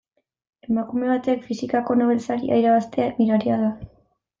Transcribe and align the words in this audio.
Emakume 0.69 1.11
batek 1.11 1.47
fisikako 1.51 2.01
Nobel 2.03 2.25
saria 2.29 2.61
irabaztea 2.65 3.11
miraria 3.23 3.65
da. 3.67 3.75